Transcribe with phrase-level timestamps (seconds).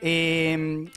[0.00, 0.88] Eh,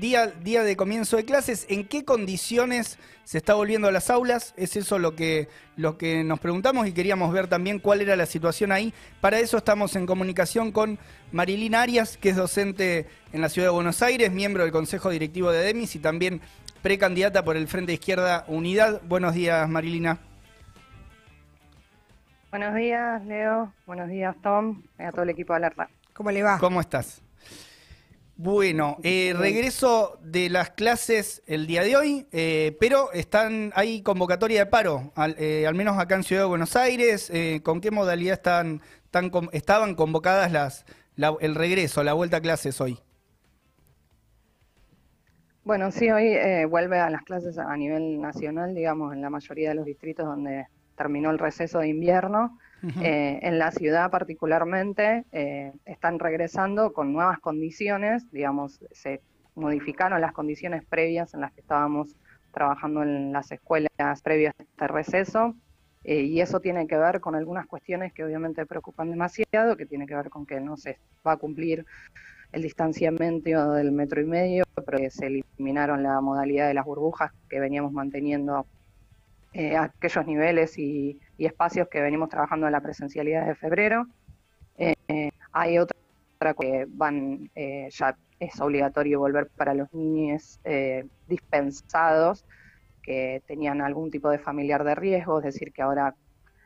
[0.00, 4.54] día, día de comienzo de clases, ¿en qué condiciones se está volviendo a las aulas?
[4.56, 8.26] Es eso lo que, lo que nos preguntamos y queríamos ver también cuál era la
[8.26, 8.92] situación ahí.
[9.20, 10.98] Para eso estamos en comunicación con
[11.32, 15.50] Marilina Arias, que es docente en la Ciudad de Buenos Aires, miembro del Consejo Directivo
[15.50, 16.40] de DEMIS y también
[16.82, 19.02] precandidata por el Frente Izquierda Unidad.
[19.04, 20.18] Buenos días, Marilina.
[22.50, 23.72] Buenos días, Leo.
[23.86, 24.82] Buenos días, Tom.
[24.98, 25.88] Y a todo el equipo de Alerta.
[26.14, 26.58] ¿Cómo le va?
[26.58, 27.20] ¿Cómo estás?
[28.38, 34.58] Bueno, eh, regreso de las clases el día de hoy, eh, pero están hay convocatoria
[34.58, 37.30] de paro, al, eh, al, menos acá en Ciudad de Buenos Aires.
[37.32, 42.40] Eh, ¿Con qué modalidad están, están, estaban convocadas las, la, el regreso, la vuelta a
[42.42, 42.98] clases hoy?
[45.64, 49.70] Bueno, sí, hoy eh, vuelve a las clases a nivel nacional, digamos, en la mayoría
[49.70, 52.58] de los distritos donde terminó el receso de invierno.
[52.82, 59.22] Eh, en la ciudad particularmente eh, están regresando con nuevas condiciones, digamos, se
[59.54, 62.14] modificaron las condiciones previas en las que estábamos
[62.52, 63.90] trabajando en las escuelas
[64.22, 65.54] previas a este receso,
[66.04, 70.06] eh, y eso tiene que ver con algunas cuestiones que obviamente preocupan demasiado, que tiene
[70.06, 71.84] que ver con que no se va a cumplir
[72.52, 77.32] el distanciamiento del metro y medio, pero que se eliminaron la modalidad de las burbujas
[77.48, 78.66] que veníamos manteniendo
[79.52, 84.06] eh, aquellos niveles y, y, espacios que venimos trabajando en la presencialidad de febrero.
[84.78, 85.96] Eh, hay otra
[86.58, 92.44] que van, eh, ya es obligatorio volver para los niños eh, dispensados
[93.02, 96.14] que tenían algún tipo de familiar de riesgo, es decir, que ahora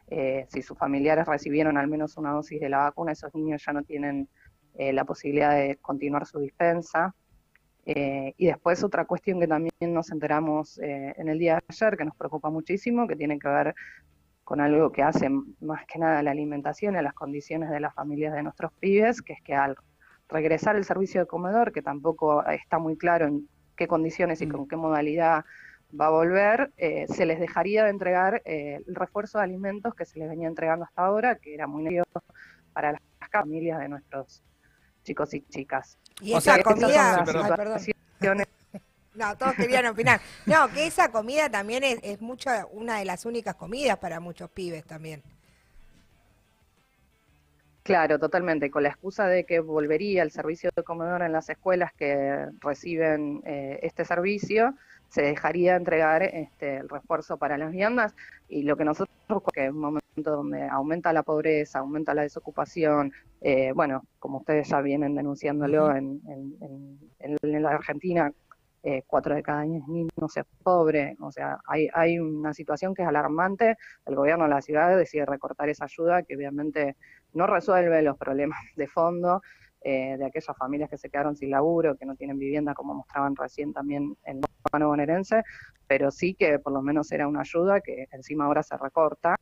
[0.08, 3.72] eh, si sus familiares recibieron al menos una dosis de la vacuna, esos niños ya
[3.72, 4.28] no tienen
[4.78, 7.14] la posibilidad de continuar su dispensa.
[7.86, 11.96] Eh, y después otra cuestión que también nos enteramos eh, en el día de ayer,
[11.96, 13.74] que nos preocupa muchísimo, que tiene que ver
[14.50, 17.94] con algo que hace más que nada la alimentación y a las condiciones de las
[17.94, 19.76] familias de nuestros pibes, que es que al
[20.28, 24.66] regresar el servicio de comedor, que tampoco está muy claro en qué condiciones y con
[24.66, 25.44] qué modalidad
[25.98, 30.04] va a volver, eh, se les dejaría de entregar eh, el refuerzo de alimentos que
[30.04, 32.24] se les venía entregando hasta ahora, que era muy nervioso
[32.72, 34.42] para las familias de nuestros
[35.04, 35.96] chicos y chicas.
[36.20, 38.42] Y o esa sea, comida, ay, perdón.
[39.14, 40.20] No, todos querían opinar.
[40.46, 44.50] No, que esa comida también es, es mucha, una de las únicas comidas para muchos
[44.50, 45.22] pibes también.
[47.82, 48.70] Claro, totalmente.
[48.70, 53.42] Con la excusa de que volvería el servicio de comedor en las escuelas que reciben
[53.44, 54.74] eh, este servicio,
[55.08, 58.14] se dejaría entregar este, el refuerzo para las viandas
[58.48, 63.12] y lo que nosotros, que es un momento donde aumenta la pobreza, aumenta la desocupación,
[63.40, 68.32] eh, bueno, como ustedes ya vienen denunciándolo en, en, en, en la Argentina,
[68.82, 73.02] eh, cuatro de cada diez niños es pobre, o sea, hay, hay una situación que
[73.02, 73.76] es alarmante,
[74.06, 76.96] el gobierno de la ciudad decide recortar esa ayuda que obviamente
[77.34, 79.42] no resuelve los problemas de fondo
[79.82, 83.34] eh, de aquellas familias que se quedaron sin laburo, que no tienen vivienda, como mostraban
[83.34, 85.42] recién también en urbano bonaerense,
[85.86, 89.36] pero sí que por lo menos era una ayuda que encima ahora se recorta,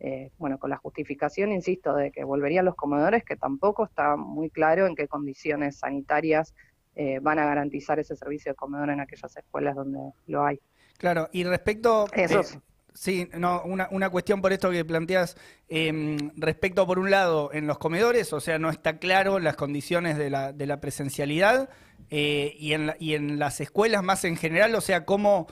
[0.00, 4.50] eh, bueno, con la justificación, insisto, de que volverían los comedores, que tampoco está muy
[4.50, 6.52] claro en qué condiciones sanitarias
[6.96, 10.60] eh, van a garantizar ese servicio de comedor en aquellas escuelas donde lo hay.
[10.98, 12.06] Claro, y respecto...
[12.12, 12.60] Eso eh,
[12.96, 15.36] Sí, no, una, una cuestión por esto que planteas,
[15.68, 20.16] eh, respecto por un lado en los comedores, o sea, no está claro las condiciones
[20.16, 21.68] de la, de la presencialidad
[22.08, 25.46] eh, y, en la, y en las escuelas más en general, o sea, cómo,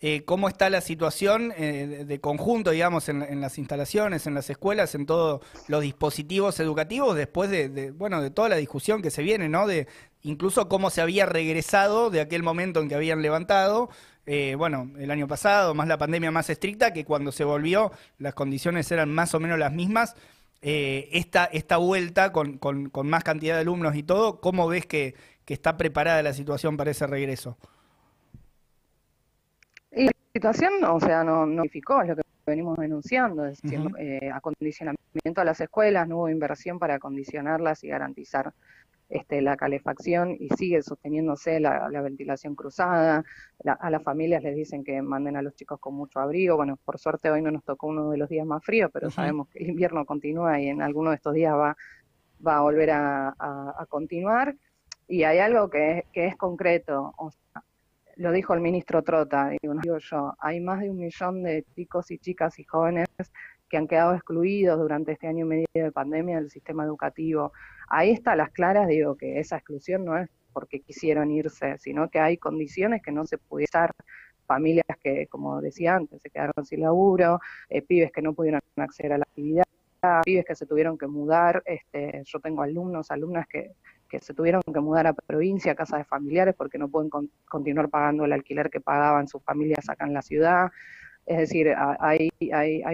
[0.00, 4.96] eh, cómo está la situación de conjunto, digamos, en, en, las instalaciones, en las escuelas,
[4.96, 9.22] en todos los dispositivos educativos, después de, de, bueno, de toda la discusión que se
[9.22, 9.68] viene, ¿no?
[9.68, 9.86] De
[10.22, 13.90] incluso cómo se había regresado de aquel momento en que habían levantado
[14.26, 18.32] eh, bueno, el año pasado, más la pandemia más estricta, que cuando se volvió las
[18.34, 20.14] condiciones eran más o menos las mismas.
[20.62, 24.86] Eh, esta, esta vuelta con, con, con, más cantidad de alumnos y todo, ¿cómo ves
[24.86, 25.14] que,
[25.44, 27.56] que está preparada la situación para ese regreso?
[29.90, 33.84] Y la situación, o sea, no notificó, es lo que venimos denunciando, es decir, uh
[33.84, 33.96] -huh.
[33.98, 38.52] eh, acondicionamiento a las escuelas, no hubo inversión para acondicionarlas y garantizar
[39.10, 43.24] este, la calefacción y sigue sosteniéndose la, la ventilación cruzada.
[43.62, 46.56] La, a las familias les dicen que manden a los chicos con mucho abrigo.
[46.56, 49.10] Bueno, por suerte hoy no nos tocó uno de los días más fríos, pero uh
[49.10, 49.14] -huh.
[49.14, 51.76] sabemos que el invierno continúa y en alguno de estos días va,
[52.46, 54.54] va a volver a, a, a continuar.
[55.08, 57.64] Y hay algo que es, que es concreto, o sea,
[58.16, 61.64] lo dijo el ministro Trota, digo, no digo yo, hay más de un millón de
[61.74, 63.08] chicos y chicas y jóvenes
[63.68, 67.52] que han quedado excluidos durante este año y medio de pandemia del sistema educativo.
[67.90, 72.18] Ahí está las claras, digo que esa exclusión no es porque quisieron irse, sino que
[72.18, 73.92] hay condiciones que no se pudieron estar,
[74.46, 79.12] familias que, como decía antes, se quedaron sin laburo, eh, pibes que no pudieron acceder
[79.12, 79.64] a la actividad,
[80.24, 83.72] pibes que se tuvieron que mudar, este, yo tengo alumnos, alumnas que
[84.10, 87.10] que se tuvieron que mudar a provincia, a casas de familiares, porque no pueden
[87.48, 90.70] continuar pagando el alquiler que pagaban sus familias acá en la ciudad.
[91.26, 92.30] Es decir, hay,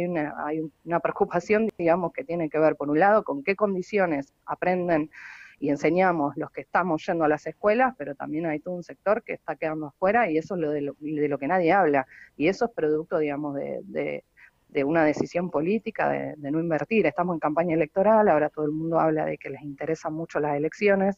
[0.07, 4.35] una, hay una preocupación, digamos, que tiene que ver, por un lado, con qué condiciones
[4.45, 5.11] aprenden
[5.59, 9.23] y enseñamos los que estamos yendo a las escuelas, pero también hay todo un sector
[9.23, 12.07] que está quedando afuera y eso es lo de lo, de lo que nadie habla.
[12.37, 14.25] Y eso es producto, digamos, de, de,
[14.69, 17.07] de una decisión política de, de, no invertir.
[17.07, 20.57] Estamos en campaña electoral, ahora todo el mundo habla de que les interesan mucho las
[20.57, 21.17] elecciones.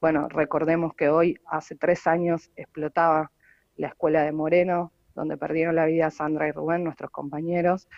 [0.00, 3.30] Bueno, recordemos que hoy, hace tres años, explotaba
[3.76, 7.88] la escuela de Moreno, donde perdieron la vida Sandra y Rubén, nuestros compañeros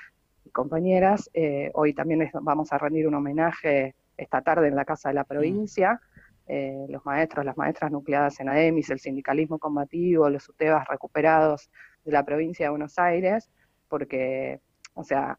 [0.44, 1.30] y compañeras.
[1.34, 5.24] Eh, hoy también vamos a rendir un homenaje esta tarde en la Casa de la
[5.24, 6.00] Provincia.
[6.48, 11.70] Eh, los maestros, las maestras nucleadas en ADEMIS, el sindicalismo combativo, los UTEBAS recuperados
[12.04, 13.50] de la provincia de Buenos Aires,
[13.88, 14.60] porque,
[14.94, 15.36] o sea,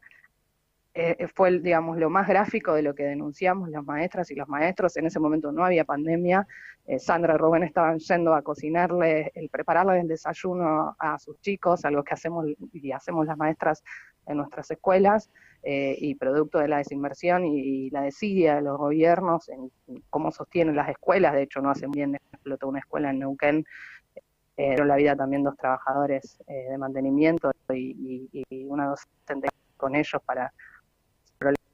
[0.94, 4.96] eh, fue, digamos, lo más gráfico de lo que denunciamos las maestras y los maestros.
[4.96, 6.46] En ese momento no había pandemia.
[6.86, 11.84] Eh, Sandra y Rubén estaban yendo a cocinarle, el prepararle el desayuno a sus chicos,
[11.84, 13.84] algo que hacemos y hacemos las maestras
[14.26, 15.30] en nuestras escuelas,
[15.62, 19.70] eh, y producto de la desinversión y, la desidia de los gobiernos en
[20.10, 21.34] cómo sostienen las escuelas.
[21.34, 23.64] De hecho, no hacen bien, explotó una escuela en Neuquén
[24.56, 30.52] pero la vida también dos trabajadores de mantenimiento y, y, una docente con ellos para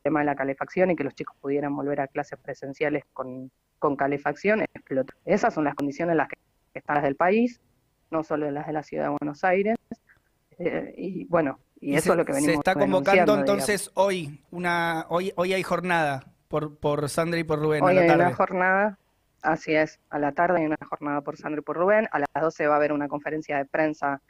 [0.04, 3.96] tema de la calefacción y que los chicos pudieran volver a clases presenciales con, con
[3.96, 5.14] calefacción, explotó.
[5.24, 6.36] Esas son las condiciones en las que
[6.74, 7.60] están las del país,
[8.10, 9.76] no solo las de la ciudad de Buenos Aires.
[10.58, 15.06] Eh, y bueno, y, eso es lo que venimos Se está convocando entonces hoy, una
[15.08, 17.82] hoy hoy hay jornada por, por Sandra y por Rubén.
[17.82, 18.98] Hoy hay una jornada,
[19.42, 22.28] así es, a la tarde hay una jornada por Sandra y por Rubén, a las
[22.40, 24.20] 12 va a haber una conferencia de prensa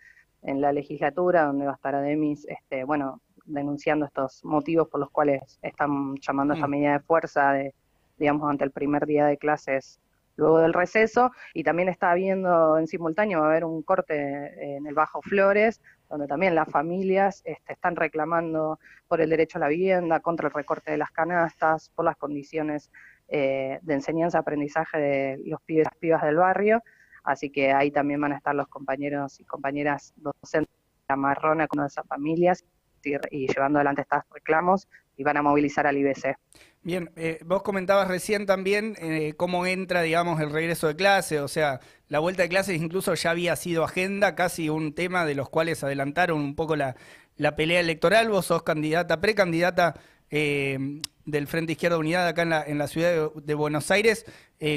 [0.42, 5.10] en la legislatura donde va a estar Ademis, este, bueno, denunciando estos motivos por los
[5.10, 6.70] cuales están llamando a esta mm.
[6.70, 7.74] medida de fuerza, de,
[8.18, 10.00] digamos, ante el primer día de clases
[10.36, 14.86] luego del receso, y también está habiendo en simultáneo, va a haber un corte en
[14.86, 19.68] el Bajo Flores, donde también las familias este, están reclamando por el derecho a la
[19.68, 22.90] vivienda, contra el recorte de las canastas, por las condiciones
[23.28, 26.82] eh, de enseñanza-aprendizaje de los pibes y las pibas del barrio,
[27.22, 31.68] así que ahí también van a estar los compañeros y compañeras docentes de la marrona
[31.68, 32.64] con esas familias
[33.04, 36.36] y llevando adelante estos reclamos y van a movilizar al IBC.
[36.82, 41.48] Bien, eh, vos comentabas recién también eh, cómo entra, digamos, el regreso de clase, o
[41.48, 45.48] sea, la vuelta de clases incluso ya había sido agenda, casi un tema de los
[45.48, 46.94] cuales adelantaron un poco la,
[47.36, 48.28] la pelea electoral.
[48.28, 49.94] Vos sos candidata, precandidata
[50.30, 54.26] eh, del Frente Izquierda Unidad acá en la, en la ciudad de, Buenos Aires.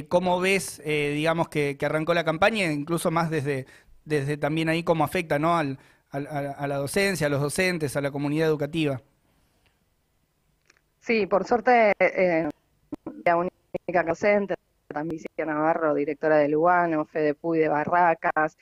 [0.07, 3.65] ¿Cómo ves, digamos, que, que, arrancó la campaña, incluso más desde,
[4.05, 5.57] desde también ahí cómo afecta ¿no?
[5.57, 5.77] al,
[6.11, 9.01] a, la docencia, a los docentes, a la comunidad educativa.
[10.99, 12.49] Sí, por suerte, eh,
[13.23, 14.55] la única docente,
[14.87, 18.57] también Navarro, directora de Lugano, Fede Puy de Barracas,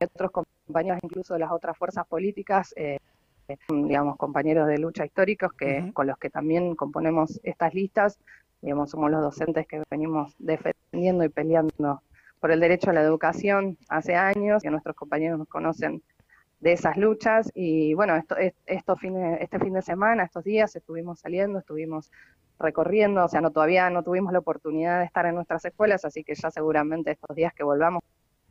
[0.00, 0.30] otros
[0.66, 2.98] compañeros incluso de las otras fuerzas políticas, eh,
[3.68, 8.18] digamos, compañeros de lucha históricos que con los que también componemos estas listas,
[8.62, 12.02] digamos, somos los docentes que venimos defendiendo y peleando
[12.40, 16.02] por el derecho a la educación hace años, y nuestros compañeros nos conocen
[16.64, 18.96] de esas luchas y bueno, esto, esto
[19.38, 22.10] este fin de semana, estos días estuvimos saliendo, estuvimos
[22.58, 26.24] recorriendo, o sea, no todavía no tuvimos la oportunidad de estar en nuestras escuelas, así
[26.24, 28.02] que ya seguramente estos días que volvamos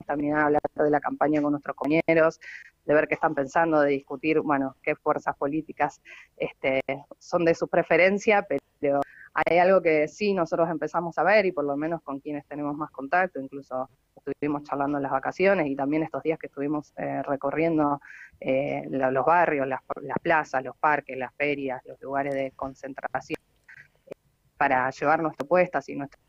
[0.06, 2.40] también a hablar de la campaña con nuestros compañeros,
[2.86, 6.00] de ver qué están pensando, de discutir, bueno, qué fuerzas políticas
[6.38, 6.84] este,
[7.18, 8.46] son de su preferencia,
[8.80, 9.02] pero
[9.34, 12.76] hay algo que sí nosotros empezamos a ver y por lo menos con quienes tenemos
[12.76, 17.22] más contacto, incluso estuvimos charlando en las vacaciones y también estos días que estuvimos eh,
[17.24, 18.00] recorriendo
[18.40, 19.82] eh, los barrios, las,
[20.22, 23.40] plazas, los parques, las ferias, los lugares de concentración
[24.08, 24.12] eh,
[24.58, 26.22] para llevar nuestras propuestas y nuestras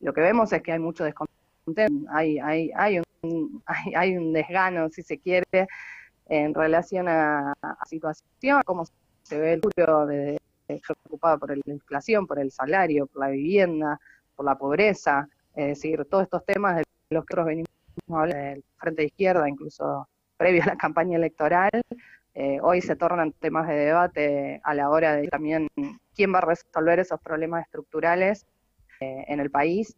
[0.00, 3.62] lo que vemos es que hay mucho descontento, hay, hay, hay, un,
[3.94, 5.68] hay, un desgano, si se quiere,
[6.26, 8.84] en relación a, la situación, cómo
[9.22, 10.38] se ve el futuro de,
[11.02, 14.00] preocupado por la inflación, por el salario, por la vivienda,
[14.36, 17.68] por la pobreza, es decir, todos estos temas de los que venimos
[18.10, 21.70] a hablar del Frente de Izquierda, incluso previo a la campaña electoral,
[22.34, 25.66] eh, hoy se tornan temas de debate a la hora de también
[26.14, 28.46] quién va a resolver esos problemas estructurales
[29.00, 29.96] eh, en el país,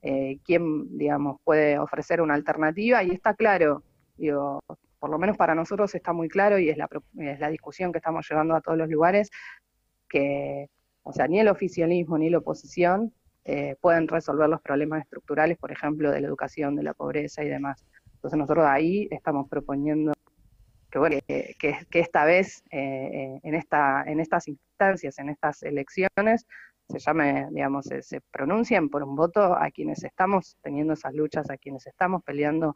[0.00, 3.82] eh, quién, digamos, puede ofrecer una alternativa, y está claro,
[4.16, 4.60] digo,
[4.98, 6.88] por lo menos para nosotros está muy claro, y es la,
[7.18, 9.30] es la discusión que estamos llevando a todos los lugares,
[10.12, 10.68] que,
[11.02, 13.14] o sea, ni el oficialismo ni la oposición
[13.44, 17.48] eh, pueden resolver los problemas estructurales, por ejemplo, de la educación, de la pobreza y
[17.48, 17.84] demás.
[18.16, 20.12] Entonces nosotros ahí estamos proponiendo
[20.90, 26.46] que, bueno, que, esta vez, eh, en, esta, en estas instancias, en estas elecciones,
[26.90, 31.56] se llame, digamos, se, pronuncien por un voto a quienes estamos teniendo esas luchas, a
[31.56, 32.74] quienes estamos peleando,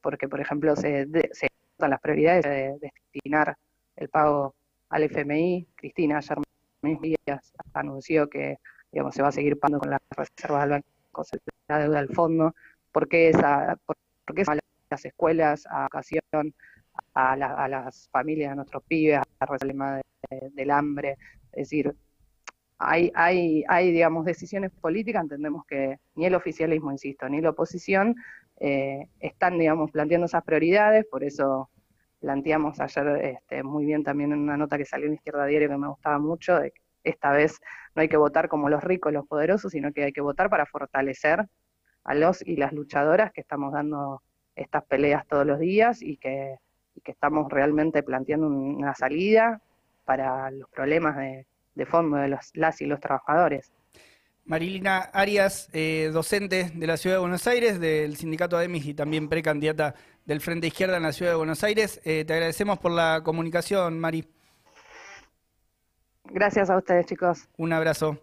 [0.00, 3.56] porque, por ejemplo, se, se las prioridades de destinar
[3.96, 4.54] el pago
[4.88, 5.68] al FMI.
[5.76, 6.38] Cristina ayer
[6.82, 8.58] días anunció que
[8.92, 11.24] digamos, se va a seguir pagando con las reservas del banco,
[11.68, 12.54] la deuda del fondo.
[12.92, 13.96] ¿Por qué, esa, por,
[14.34, 14.44] qué
[14.90, 16.22] las escuelas, a educación,
[17.14, 21.16] a, a, las familias de nuestros pibes, a la problema del hambre?
[21.52, 21.94] Es decir,
[22.78, 28.14] hay, hay, hay, digamos, decisiones políticas, entendemos que ni el oficialismo, insisto, ni la oposición
[28.60, 31.70] eh, están, digamos, planteando esas prioridades, por eso
[32.20, 35.76] planteamos ayer este, muy bien también en una nota que salió en Izquierda Diario que
[35.76, 37.60] me gustaba mucho, de que esta vez
[37.94, 40.66] no hay que votar como los ricos, los poderosos, sino que hay que votar para
[40.66, 41.46] fortalecer
[42.04, 44.22] a los y las luchadoras que estamos dando
[44.56, 46.56] estas peleas todos los días y que,
[47.04, 49.62] estamos realmente planteando una salida
[50.04, 53.72] para los problemas de, de fondo de los, las y los trabajadores.
[54.48, 59.28] Marilina Arias, eh, docente de la Ciudad de Buenos Aires, del Sindicato ADEMIS y también
[59.28, 62.00] precandidata del Frente Izquierda en la Ciudad de Buenos Aires.
[62.02, 64.26] Eh, te agradecemos por la comunicación, Mari.
[66.24, 67.46] Gracias a ustedes, chicos.
[67.58, 68.18] Un abrazo.